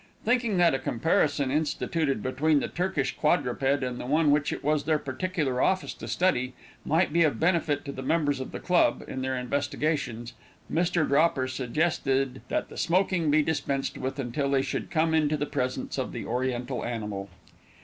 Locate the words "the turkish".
2.59-3.15